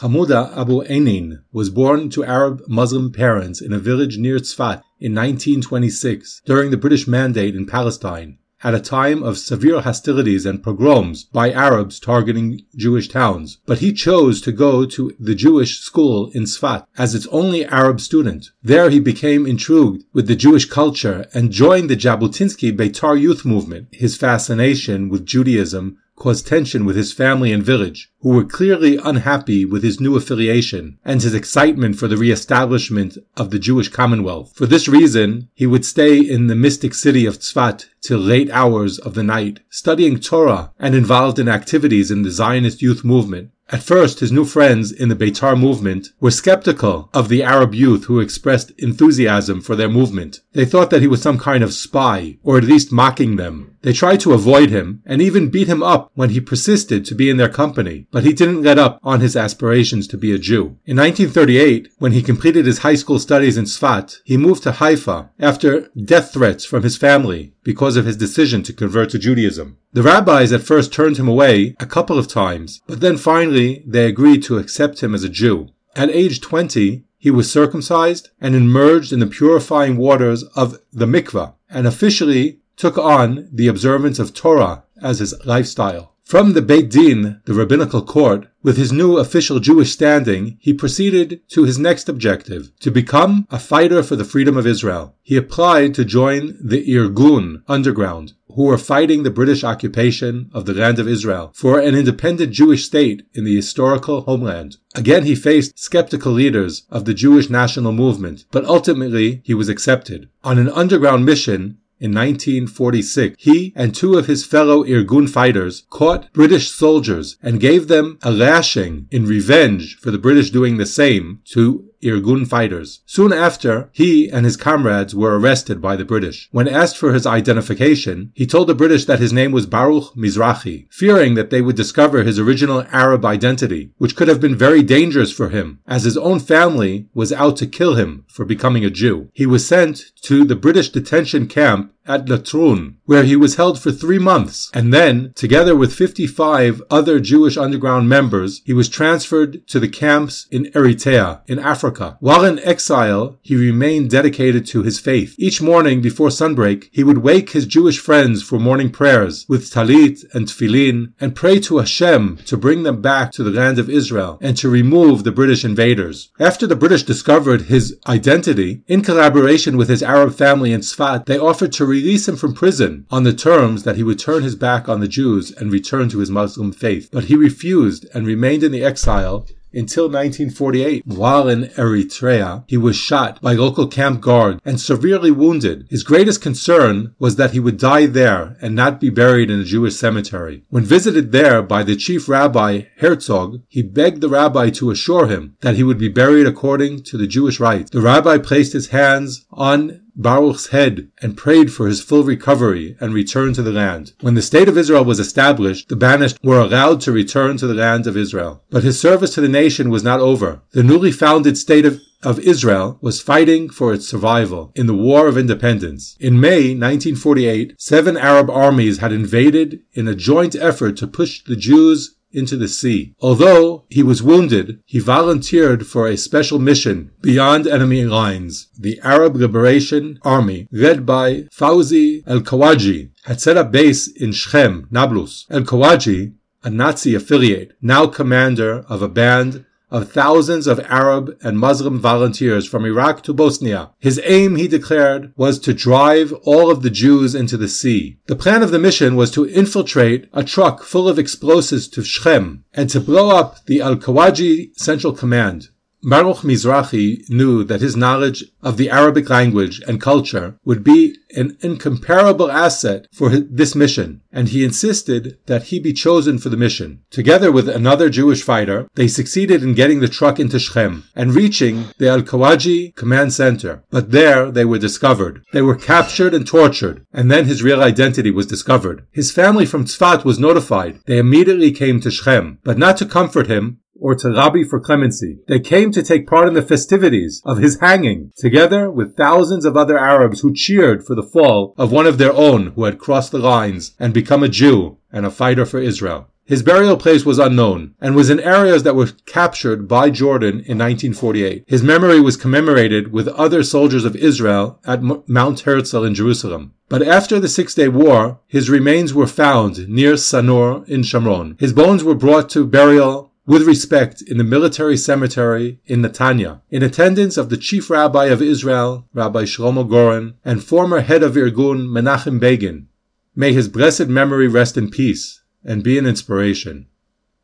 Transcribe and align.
Hamuda 0.00 0.50
Abu 0.58 0.82
Enin 0.82 1.42
was 1.52 1.70
born 1.70 2.10
to 2.10 2.24
Arab 2.24 2.62
Muslim 2.66 3.12
parents 3.12 3.60
in 3.60 3.72
a 3.72 3.78
village 3.78 4.18
near 4.18 4.40
Tzfat 4.40 4.82
in 4.98 5.14
1926 5.14 6.42
during 6.44 6.72
the 6.72 6.76
British 6.76 7.06
Mandate 7.06 7.54
in 7.54 7.64
Palestine 7.64 8.38
at 8.64 8.74
a 8.74 8.80
time 8.80 9.22
of 9.22 9.38
severe 9.38 9.82
hostilities 9.82 10.46
and 10.46 10.64
pogroms 10.64 11.22
by 11.22 11.52
Arabs 11.52 12.00
targeting 12.00 12.62
Jewish 12.74 13.08
towns, 13.08 13.58
but 13.66 13.78
he 13.78 13.92
chose 13.92 14.40
to 14.40 14.50
go 14.50 14.84
to 14.84 15.14
the 15.20 15.34
Jewish 15.36 15.78
school 15.78 16.28
in 16.30 16.42
Sfat 16.42 16.86
as 16.98 17.14
its 17.14 17.28
only 17.28 17.64
Arab 17.66 18.00
student. 18.00 18.50
There 18.64 18.90
he 18.90 18.98
became 18.98 19.46
intrigued 19.46 20.02
with 20.12 20.26
the 20.26 20.34
Jewish 20.34 20.64
culture 20.64 21.26
and 21.32 21.52
joined 21.52 21.88
the 21.88 21.96
Jabotinsky 21.96 22.76
Beitar 22.76 23.20
youth 23.20 23.44
movement. 23.44 23.88
His 23.92 24.16
fascination 24.16 25.08
with 25.08 25.24
Judaism 25.24 25.98
caused 26.16 26.46
tension 26.46 26.84
with 26.84 26.96
his 26.96 27.12
family 27.12 27.52
and 27.52 27.62
village, 27.62 28.10
who 28.24 28.30
were 28.30 28.44
clearly 28.44 28.96
unhappy 29.04 29.66
with 29.66 29.82
his 29.82 30.00
new 30.00 30.16
affiliation 30.16 30.98
and 31.04 31.20
his 31.20 31.34
excitement 31.34 31.94
for 31.94 32.08
the 32.08 32.16
re-establishment 32.16 33.18
of 33.36 33.50
the 33.50 33.58
Jewish 33.58 33.90
Commonwealth. 33.90 34.56
For 34.56 34.64
this 34.64 34.88
reason, 34.88 35.50
he 35.52 35.66
would 35.66 35.84
stay 35.84 36.18
in 36.18 36.46
the 36.46 36.54
mystic 36.54 36.94
city 36.94 37.26
of 37.26 37.38
Tzfat 37.38 37.84
till 38.00 38.18
late 38.18 38.50
hours 38.50 38.98
of 38.98 39.12
the 39.12 39.22
night, 39.22 39.60
studying 39.68 40.18
Torah 40.18 40.72
and 40.78 40.94
involved 40.94 41.38
in 41.38 41.50
activities 41.50 42.10
in 42.10 42.22
the 42.22 42.30
Zionist 42.30 42.80
youth 42.80 43.04
movement, 43.04 43.50
at 43.70 43.82
first, 43.82 44.20
his 44.20 44.30
new 44.30 44.44
friends 44.44 44.92
in 44.92 45.08
the 45.08 45.16
Beitar 45.16 45.58
movement 45.58 46.10
were 46.20 46.30
skeptical 46.30 47.08
of 47.14 47.30
the 47.30 47.42
Arab 47.42 47.74
youth 47.74 48.04
who 48.04 48.20
expressed 48.20 48.72
enthusiasm 48.76 49.62
for 49.62 49.74
their 49.74 49.88
movement. 49.88 50.40
They 50.52 50.66
thought 50.66 50.90
that 50.90 51.00
he 51.00 51.08
was 51.08 51.22
some 51.22 51.38
kind 51.38 51.64
of 51.64 51.72
spy, 51.72 52.36
or 52.42 52.58
at 52.58 52.64
least 52.64 52.92
mocking 52.92 53.36
them. 53.36 53.76
They 53.80 53.94
tried 53.94 54.20
to 54.20 54.34
avoid 54.34 54.68
him, 54.68 55.02
and 55.06 55.22
even 55.22 55.48
beat 55.48 55.66
him 55.66 55.82
up 55.82 56.10
when 56.14 56.30
he 56.30 56.40
persisted 56.40 57.06
to 57.06 57.14
be 57.14 57.30
in 57.30 57.38
their 57.38 57.48
company, 57.48 58.06
but 58.14 58.22
he 58.22 58.32
didn't 58.32 58.62
let 58.62 58.78
up 58.78 59.00
on 59.02 59.20
his 59.20 59.34
aspirations 59.34 60.06
to 60.06 60.16
be 60.16 60.32
a 60.32 60.38
Jew. 60.38 60.78
In 60.86 60.96
1938, 60.98 61.88
when 61.98 62.12
he 62.12 62.22
completed 62.22 62.64
his 62.64 62.78
high 62.78 62.94
school 62.94 63.18
studies 63.18 63.58
in 63.58 63.64
Sfat, 63.64 64.18
he 64.22 64.36
moved 64.36 64.62
to 64.62 64.70
Haifa 64.70 65.30
after 65.40 65.90
death 66.00 66.32
threats 66.32 66.64
from 66.64 66.84
his 66.84 66.96
family 66.96 67.54
because 67.64 67.96
of 67.96 68.06
his 68.06 68.16
decision 68.16 68.62
to 68.62 68.72
convert 68.72 69.10
to 69.10 69.18
Judaism. 69.18 69.78
The 69.92 70.04
rabbis 70.04 70.52
at 70.52 70.62
first 70.62 70.92
turned 70.92 71.16
him 71.16 71.26
away 71.26 71.74
a 71.80 71.86
couple 71.86 72.16
of 72.16 72.28
times, 72.28 72.82
but 72.86 73.00
then 73.00 73.16
finally 73.16 73.82
they 73.84 74.06
agreed 74.06 74.44
to 74.44 74.58
accept 74.58 75.02
him 75.02 75.12
as 75.12 75.24
a 75.24 75.28
Jew. 75.28 75.70
At 75.96 76.10
age 76.10 76.40
20, 76.40 77.02
he 77.18 77.30
was 77.32 77.50
circumcised 77.50 78.28
and 78.40 78.54
immersed 78.54 79.12
in 79.12 79.18
the 79.18 79.26
purifying 79.26 79.96
waters 79.96 80.44
of 80.54 80.78
the 80.92 81.06
mikveh 81.06 81.54
and 81.68 81.84
officially 81.84 82.60
took 82.76 82.96
on 82.96 83.48
the 83.52 83.66
observance 83.66 84.20
of 84.20 84.34
Torah 84.34 84.84
as 85.02 85.18
his 85.18 85.34
lifestyle. 85.44 86.13
From 86.24 86.54
the 86.54 86.62
Beit 86.62 86.90
Din, 86.90 87.42
the 87.44 87.52
rabbinical 87.52 88.00
court, 88.00 88.48
with 88.62 88.78
his 88.78 88.90
new 88.90 89.18
official 89.18 89.60
Jewish 89.60 89.92
standing, 89.92 90.56
he 90.58 90.72
proceeded 90.72 91.42
to 91.48 91.64
his 91.64 91.78
next 91.78 92.08
objective, 92.08 92.72
to 92.80 92.90
become 92.90 93.46
a 93.50 93.58
fighter 93.58 94.02
for 94.02 94.16
the 94.16 94.24
freedom 94.24 94.56
of 94.56 94.66
Israel. 94.66 95.14
He 95.22 95.36
applied 95.36 95.94
to 95.94 96.04
join 96.04 96.56
the 96.58 96.82
Irgun 96.88 97.62
underground, 97.68 98.32
who 98.54 98.64
were 98.64 98.78
fighting 98.78 99.22
the 99.22 99.30
British 99.30 99.62
occupation 99.64 100.50
of 100.54 100.64
the 100.64 100.72
land 100.72 100.98
of 100.98 101.06
Israel 101.06 101.52
for 101.54 101.78
an 101.78 101.94
independent 101.94 102.52
Jewish 102.52 102.86
state 102.86 103.26
in 103.34 103.44
the 103.44 103.56
historical 103.56 104.22
homeland. 104.22 104.78
Again, 104.94 105.24
he 105.24 105.34
faced 105.34 105.78
skeptical 105.78 106.32
leaders 106.32 106.84
of 106.90 107.04
the 107.04 107.12
Jewish 107.12 107.50
national 107.50 107.92
movement, 107.92 108.46
but 108.50 108.64
ultimately 108.64 109.42
he 109.44 109.52
was 109.52 109.68
accepted. 109.68 110.30
On 110.42 110.56
an 110.56 110.70
underground 110.70 111.26
mission, 111.26 111.76
in 112.00 112.12
1946, 112.12 113.36
he 113.38 113.72
and 113.76 113.94
two 113.94 114.18
of 114.18 114.26
his 114.26 114.44
fellow 114.44 114.84
Irgun 114.84 115.28
fighters 115.28 115.84
caught 115.90 116.32
British 116.32 116.70
soldiers 116.70 117.36
and 117.42 117.60
gave 117.60 117.88
them 117.88 118.18
a 118.22 118.30
lashing 118.30 119.06
in 119.10 119.26
revenge 119.26 119.96
for 119.98 120.10
the 120.10 120.18
British 120.18 120.50
doing 120.50 120.76
the 120.76 120.86
same 120.86 121.40
to 121.46 121.88
Irgun 122.04 122.46
fighters. 122.46 123.00
Soon 123.06 123.32
after, 123.32 123.88
he 123.92 124.28
and 124.28 124.44
his 124.44 124.56
comrades 124.56 125.14
were 125.14 125.38
arrested 125.38 125.80
by 125.80 125.96
the 125.96 126.04
British. 126.04 126.48
When 126.52 126.68
asked 126.68 126.98
for 126.98 127.12
his 127.12 127.26
identification, 127.26 128.32
he 128.34 128.46
told 128.46 128.68
the 128.68 128.74
British 128.74 129.04
that 129.06 129.20
his 129.20 129.32
name 129.32 129.52
was 129.52 129.66
Baruch 129.66 130.14
Mizrahi, 130.14 130.86
fearing 130.90 131.34
that 131.34 131.50
they 131.50 131.62
would 131.62 131.76
discover 131.76 132.22
his 132.22 132.38
original 132.38 132.84
Arab 132.92 133.24
identity, 133.24 133.90
which 133.98 134.16
could 134.16 134.28
have 134.28 134.40
been 134.40 134.56
very 134.56 134.82
dangerous 134.82 135.32
for 135.32 135.48
him, 135.48 135.80
as 135.86 136.04
his 136.04 136.16
own 136.16 136.40
family 136.40 137.08
was 137.14 137.32
out 137.32 137.56
to 137.56 137.66
kill 137.66 137.94
him 137.94 138.24
for 138.28 138.44
becoming 138.44 138.84
a 138.84 138.90
Jew. 138.90 139.30
He 139.32 139.46
was 139.46 139.66
sent 139.66 140.12
to 140.22 140.44
the 140.44 140.56
British 140.56 140.90
detention 140.90 141.46
camp 141.46 141.93
at 142.06 142.26
Latrun, 142.26 142.96
where 143.04 143.24
he 143.24 143.36
was 143.36 143.56
held 143.56 143.80
for 143.80 143.92
three 143.92 144.18
months, 144.18 144.70
and 144.74 144.92
then, 144.92 145.32
together 145.34 145.74
with 145.74 145.92
55 145.92 146.82
other 146.90 147.20
Jewish 147.20 147.56
underground 147.56 148.08
members, 148.08 148.62
he 148.64 148.72
was 148.72 148.88
transferred 148.88 149.66
to 149.68 149.80
the 149.80 149.88
camps 149.88 150.46
in 150.50 150.66
Eritrea, 150.72 151.40
in 151.46 151.58
Africa. 151.58 152.16
While 152.20 152.44
in 152.44 152.58
exile, 152.60 153.38
he 153.42 153.56
remained 153.56 154.10
dedicated 154.10 154.66
to 154.66 154.82
his 154.82 155.00
faith. 155.00 155.34
Each 155.38 155.62
morning 155.62 156.00
before 156.00 156.28
sunbreak, 156.28 156.88
he 156.92 157.04
would 157.04 157.18
wake 157.18 157.50
his 157.50 157.66
Jewish 157.66 157.98
friends 157.98 158.42
for 158.42 158.58
morning 158.58 158.90
prayers 158.90 159.46
with 159.48 159.70
talit 159.70 160.24
and 160.34 160.46
tefillin, 160.46 161.12
and 161.20 161.34
pray 161.34 161.58
to 161.60 161.78
Hashem 161.78 162.38
to 162.46 162.56
bring 162.56 162.82
them 162.82 163.00
back 163.00 163.32
to 163.32 163.42
the 163.42 163.50
land 163.50 163.78
of 163.78 163.90
Israel 163.90 164.38
and 164.40 164.56
to 164.58 164.68
remove 164.68 165.24
the 165.24 165.32
British 165.32 165.64
invaders. 165.64 166.30
After 166.38 166.66
the 166.66 166.76
British 166.76 167.02
discovered 167.02 167.62
his 167.62 167.96
identity, 168.06 168.82
in 168.86 169.02
collaboration 169.02 169.76
with 169.76 169.88
his 169.88 170.02
Arab 170.02 170.34
family 170.34 170.72
in 170.72 170.80
Sfat, 170.80 171.26
they 171.26 171.38
offered 171.38 171.72
to 171.72 171.93
release 171.94 172.28
him 172.28 172.36
from 172.36 172.54
prison 172.54 173.06
on 173.10 173.22
the 173.22 173.32
terms 173.32 173.84
that 173.84 173.96
he 173.96 174.02
would 174.02 174.18
turn 174.18 174.42
his 174.42 174.56
back 174.56 174.88
on 174.88 175.00
the 175.00 175.08
Jews 175.08 175.52
and 175.52 175.72
return 175.72 176.08
to 176.10 176.18
his 176.18 176.30
Muslim 176.30 176.72
faith. 176.72 177.08
But 177.12 177.24
he 177.24 177.36
refused 177.36 178.06
and 178.12 178.26
remained 178.26 178.62
in 178.62 178.72
the 178.72 178.84
exile 178.84 179.46
until 179.74 180.04
1948. 180.04 181.06
While 181.06 181.48
in 181.48 181.64
Eritrea, 181.76 182.64
he 182.66 182.76
was 182.76 182.96
shot 182.96 183.40
by 183.40 183.54
local 183.54 183.86
camp 183.86 184.20
guard 184.20 184.60
and 184.64 184.80
severely 184.80 185.30
wounded. 185.30 185.86
His 185.90 186.02
greatest 186.02 186.40
concern 186.40 187.14
was 187.18 187.36
that 187.36 187.52
he 187.52 187.60
would 187.60 187.78
die 187.78 188.06
there 188.06 188.56
and 188.60 188.74
not 188.74 189.00
be 189.00 189.10
buried 189.10 189.50
in 189.50 189.60
a 189.60 189.64
Jewish 189.64 189.96
cemetery. 189.96 190.64
When 190.70 190.84
visited 190.84 191.32
there 191.32 191.62
by 191.62 191.82
the 191.82 191.96
chief 191.96 192.28
rabbi 192.28 192.82
Herzog, 192.98 193.62
he 193.68 193.82
begged 193.82 194.20
the 194.20 194.28
rabbi 194.28 194.70
to 194.70 194.90
assure 194.90 195.26
him 195.26 195.56
that 195.60 195.76
he 195.76 195.82
would 195.82 195.98
be 195.98 196.08
buried 196.08 196.46
according 196.46 197.02
to 197.04 197.18
the 197.18 197.26
Jewish 197.26 197.60
rites. 197.60 197.90
The 197.90 198.00
rabbi 198.00 198.38
placed 198.38 198.72
his 198.72 198.88
hands 198.88 199.44
on 199.52 200.03
Baruch's 200.16 200.68
head 200.68 201.08
and 201.20 201.36
prayed 201.36 201.72
for 201.72 201.86
his 201.88 202.02
full 202.02 202.22
recovery 202.22 202.96
and 203.00 203.12
return 203.12 203.52
to 203.54 203.62
the 203.62 203.72
land. 203.72 204.12
When 204.20 204.34
the 204.34 204.42
state 204.42 204.68
of 204.68 204.78
Israel 204.78 205.04
was 205.04 205.20
established, 205.20 205.88
the 205.88 205.96
banished 205.96 206.38
were 206.42 206.60
allowed 206.60 207.00
to 207.02 207.12
return 207.12 207.56
to 207.58 207.66
the 207.66 207.74
land 207.74 208.06
of 208.06 208.16
Israel. 208.16 208.62
But 208.70 208.84
his 208.84 209.00
service 209.00 209.34
to 209.34 209.40
the 209.40 209.48
nation 209.48 209.90
was 209.90 210.04
not 210.04 210.20
over. 210.20 210.62
The 210.72 210.82
newly 210.82 211.12
founded 211.12 211.58
state 211.58 211.84
of 211.84 212.00
of 212.24 212.38
Israel 212.40 212.98
was 213.00 213.20
fighting 213.20 213.68
for 213.68 213.92
its 213.92 214.08
survival 214.08 214.72
in 214.74 214.86
the 214.86 214.94
War 214.94 215.26
of 215.28 215.36
Independence. 215.36 216.16
In 216.18 216.40
May 216.40 216.74
1948, 216.74 217.74
seven 217.78 218.16
Arab 218.16 218.48
armies 218.50 218.98
had 218.98 219.12
invaded 219.12 219.80
in 219.92 220.08
a 220.08 220.14
joint 220.14 220.56
effort 220.56 220.96
to 220.96 221.06
push 221.06 221.42
the 221.44 221.56
Jews 221.56 222.16
into 222.34 222.56
the 222.56 222.68
sea. 222.68 223.14
Although 223.20 223.84
he 223.88 224.02
was 224.02 224.22
wounded, 224.22 224.80
he 224.84 224.98
volunteered 224.98 225.86
for 225.86 226.06
a 226.06 226.16
special 226.16 226.58
mission 226.58 227.10
beyond 227.20 227.66
enemy 227.66 228.04
lines. 228.04 228.68
The 228.78 229.00
Arab 229.02 229.36
Liberation 229.36 230.18
Army, 230.22 230.68
led 230.70 231.06
by 231.06 231.48
Fauzi 231.52 232.22
el-Kawaji, 232.26 233.10
had 233.24 233.40
set 233.40 233.56
up 233.56 233.70
base 233.70 234.08
in 234.08 234.32
Shechem, 234.32 234.88
Nablus. 234.90 235.46
El-Kawaji, 235.50 236.34
a 236.62 236.70
Nazi 236.70 237.14
affiliate, 237.14 237.72
now 237.82 238.06
commander 238.06 238.84
of 238.88 239.02
a 239.02 239.08
band 239.08 239.64
of 239.90 240.10
thousands 240.10 240.66
of 240.66 240.80
Arab 240.80 241.36
and 241.42 241.58
Muslim 241.58 242.00
volunteers 242.00 242.66
from 242.66 242.84
Iraq 242.84 243.22
to 243.22 243.32
Bosnia. 243.32 243.90
His 243.98 244.20
aim, 244.24 244.56
he 244.56 244.66
declared, 244.66 245.32
was 245.36 245.58
to 245.60 245.74
drive 245.74 246.32
all 246.44 246.70
of 246.70 246.82
the 246.82 246.90
Jews 246.90 247.34
into 247.34 247.56
the 247.56 247.68
sea. 247.68 248.18
The 248.26 248.36
plan 248.36 248.62
of 248.62 248.70
the 248.70 248.78
mission 248.78 249.16
was 249.16 249.30
to 249.32 249.48
infiltrate 249.48 250.28
a 250.32 250.42
truck 250.42 250.82
full 250.82 251.08
of 251.08 251.18
explosives 251.18 251.88
to 251.88 252.02
Shechem 252.02 252.64
and 252.72 252.88
to 252.90 253.00
blow 253.00 253.30
up 253.30 253.64
the 253.66 253.80
Al-Kawaji 253.80 254.74
Central 254.76 255.12
Command. 255.12 255.68
Baruch 256.06 256.38
Mizrahi 256.38 257.28
knew 257.30 257.64
that 257.64 257.80
his 257.80 257.96
knowledge 257.96 258.44
of 258.62 258.76
the 258.76 258.90
Arabic 258.90 259.30
language 259.30 259.80
and 259.88 260.00
culture 260.00 260.58
would 260.64 260.84
be 260.84 261.16
an 261.34 261.56
incomparable 261.62 262.50
asset 262.50 263.06
for 263.12 263.30
this 263.30 263.74
mission, 263.74 264.20
and 264.30 264.50
he 264.50 264.64
insisted 264.64 265.38
that 265.46 265.64
he 265.64 265.80
be 265.80 265.92
chosen 265.92 266.38
for 266.38 266.50
the 266.50 266.56
mission. 266.56 267.00
Together 267.10 267.50
with 267.50 267.68
another 267.68 268.08
Jewish 268.10 268.42
fighter, 268.42 268.86
they 268.94 269.08
succeeded 269.08 269.62
in 269.62 269.74
getting 269.74 270.00
the 270.00 270.08
truck 270.08 270.38
into 270.38 270.58
Shechem 270.58 271.04
and 271.16 271.34
reaching 271.34 271.86
the 271.98 272.08
Al-Kawaji 272.08 272.94
command 272.94 273.32
center. 273.32 273.82
But 273.90 274.10
there 274.10 274.50
they 274.50 274.64
were 274.64 274.78
discovered. 274.78 275.42
They 275.52 275.62
were 275.62 275.74
captured 275.74 276.34
and 276.34 276.46
tortured, 276.46 277.04
and 277.12 277.30
then 277.30 277.46
his 277.46 277.62
real 277.62 277.82
identity 277.82 278.30
was 278.30 278.46
discovered. 278.46 279.06
His 279.10 279.32
family 279.32 279.66
from 279.66 279.86
Tzfat 279.86 280.24
was 280.24 280.38
notified. 280.38 281.00
They 281.06 281.18
immediately 281.18 281.72
came 281.72 282.00
to 282.00 282.10
Shechem, 282.10 282.58
but 282.62 282.78
not 282.78 282.96
to 282.98 283.06
comfort 283.06 283.46
him, 283.46 283.80
or 284.00 284.14
to 284.14 284.30
Rabbi 284.30 284.64
for 284.64 284.80
clemency. 284.80 285.38
They 285.48 285.60
came 285.60 285.90
to 285.92 286.02
take 286.02 286.26
part 286.26 286.48
in 286.48 286.54
the 286.54 286.62
festivities 286.62 287.40
of 287.44 287.58
his 287.58 287.80
hanging, 287.80 288.32
together 288.36 288.90
with 288.90 289.16
thousands 289.16 289.64
of 289.64 289.76
other 289.76 289.98
Arabs 289.98 290.40
who 290.40 290.54
cheered 290.54 291.04
for 291.06 291.14
the 291.14 291.22
fall 291.22 291.74
of 291.78 291.92
one 291.92 292.06
of 292.06 292.18
their 292.18 292.32
own 292.32 292.68
who 292.68 292.84
had 292.84 292.98
crossed 292.98 293.32
the 293.32 293.38
lines 293.38 293.94
and 293.98 294.12
become 294.12 294.42
a 294.42 294.48
Jew 294.48 294.98
and 295.12 295.24
a 295.24 295.30
fighter 295.30 295.64
for 295.64 295.78
Israel. 295.78 296.28
His 296.46 296.62
burial 296.62 296.98
place 296.98 297.24
was 297.24 297.38
unknown 297.38 297.94
and 298.02 298.14
was 298.14 298.28
in 298.28 298.38
areas 298.38 298.82
that 298.82 298.94
were 298.94 299.08
captured 299.24 299.88
by 299.88 300.10
Jordan 300.10 300.56
in 300.66 300.76
1948. 300.76 301.64
His 301.66 301.82
memory 301.82 302.20
was 302.20 302.36
commemorated 302.36 303.12
with 303.12 303.28
other 303.28 303.62
soldiers 303.62 304.04
of 304.04 304.14
Israel 304.14 304.78
at 304.84 305.02
Mount 305.02 305.60
Herzl 305.60 306.04
in 306.04 306.14
Jerusalem. 306.14 306.74
But 306.90 307.00
after 307.00 307.40
the 307.40 307.48
Six 307.48 307.74
Day 307.74 307.88
War, 307.88 308.40
his 308.46 308.68
remains 308.68 309.14
were 309.14 309.26
found 309.26 309.88
near 309.88 310.14
Sanur 310.14 310.86
in 310.86 311.00
Shomron. 311.00 311.58
His 311.58 311.72
bones 311.72 312.04
were 312.04 312.14
brought 312.14 312.50
to 312.50 312.66
burial 312.66 313.32
with 313.46 313.62
respect 313.62 314.22
in 314.22 314.38
the 314.38 314.44
military 314.44 314.96
cemetery 314.96 315.78
in 315.86 316.02
Netanya, 316.02 316.62
in 316.70 316.82
attendance 316.82 317.36
of 317.36 317.50
the 317.50 317.56
chief 317.56 317.90
rabbi 317.90 318.26
of 318.26 318.40
Israel, 318.40 319.06
Rabbi 319.12 319.42
Shlomo 319.42 319.88
Goren, 319.88 320.34
and 320.44 320.64
former 320.64 321.00
head 321.00 321.22
of 321.22 321.34
Irgun, 321.34 321.86
Menachem 321.88 322.40
Begin. 322.40 322.88
May 323.36 323.52
his 323.52 323.68
blessed 323.68 324.06
memory 324.06 324.48
rest 324.48 324.76
in 324.76 324.90
peace 324.90 325.42
and 325.64 325.82
be 325.82 325.98
an 325.98 326.06
inspiration. 326.06 326.86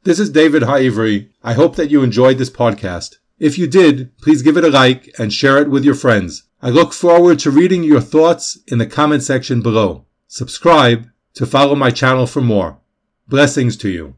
This 0.05 0.19
is 0.19 0.31
David 0.31 0.63
Haivri. 0.63 1.29
I 1.43 1.53
hope 1.53 1.77
that 1.77 1.91
you 1.91 2.03
enjoyed 2.03 2.39
this 2.39 2.51
podcast. 2.51 3.17
If 3.39 3.59
you 3.59 3.67
did, 3.67 4.17
please 4.19 4.43
give 4.43 4.57
it 4.57 4.65
a 4.65 4.71
like 4.71 5.11
and 5.19 5.33
share 5.33 5.59
it 5.59 5.71
with 5.71 5.85
your 5.85 5.95
friends. 5.95 6.45
I 6.63 6.71
look 6.71 6.93
forward 6.93 7.39
to 7.41 7.51
reading 7.51 7.83
your 7.83 8.01
thoughts 8.01 8.59
in 8.67 8.79
the 8.79 8.87
comment 8.87 9.23
section 9.23 9.61
below. 9.61 10.07
Subscribe 10.29 11.09
to 11.35 11.47
follow 11.47 11.75
my 11.75 11.91
channel 11.91 12.27
for 12.27 12.41
more. 12.41 12.79
Blessings 13.29 13.77
to 13.79 13.89
you. 13.89 14.15